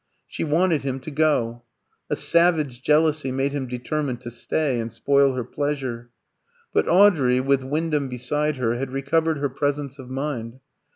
She 0.27 0.43
wanted 0.43 0.81
him 0.81 0.99
to 1.01 1.11
go. 1.11 1.61
A 2.09 2.15
savage 2.15 2.81
jealousy 2.81 3.31
made 3.31 3.51
him 3.51 3.67
determined 3.67 4.19
to 4.21 4.31
stay 4.31 4.79
and 4.79 4.91
spoil 4.91 5.33
her 5.33 5.43
pleasure. 5.43 6.09
But 6.73 6.87
Audrey, 6.87 7.39
with 7.39 7.63
Wyndham 7.63 8.09
beside 8.09 8.57
her, 8.57 8.77
had 8.77 8.89
recovered 8.89 9.37
her 9.37 9.49
presence 9.49 9.99
of 9.99 10.09
mind. 10.09 10.59